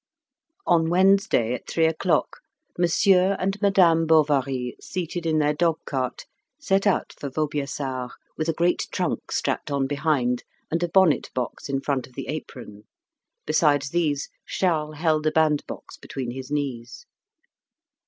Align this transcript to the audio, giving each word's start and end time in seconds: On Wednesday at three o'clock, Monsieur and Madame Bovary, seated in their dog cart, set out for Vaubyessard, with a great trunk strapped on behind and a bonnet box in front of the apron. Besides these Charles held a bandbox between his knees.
On 0.65 0.89
Wednesday 0.89 1.53
at 1.53 1.69
three 1.69 1.85
o'clock, 1.85 2.39
Monsieur 2.75 3.35
and 3.37 3.61
Madame 3.61 4.07
Bovary, 4.07 4.75
seated 4.81 5.27
in 5.27 5.37
their 5.37 5.53
dog 5.53 5.77
cart, 5.85 6.25
set 6.59 6.87
out 6.87 7.13
for 7.19 7.29
Vaubyessard, 7.29 8.09
with 8.35 8.49
a 8.49 8.53
great 8.53 8.87
trunk 8.91 9.31
strapped 9.31 9.69
on 9.69 9.85
behind 9.85 10.43
and 10.71 10.81
a 10.81 10.89
bonnet 10.89 11.29
box 11.35 11.69
in 11.69 11.81
front 11.81 12.07
of 12.07 12.13
the 12.13 12.29
apron. 12.29 12.85
Besides 13.45 13.91
these 13.91 14.27
Charles 14.47 14.97
held 14.97 15.27
a 15.27 15.31
bandbox 15.31 15.97
between 15.97 16.31
his 16.31 16.49
knees. 16.49 17.05